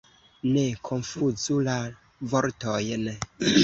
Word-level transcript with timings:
Ne 0.55 0.63
konfuzu 0.89 1.61
la 1.71 1.77
vortojn! 2.35 3.11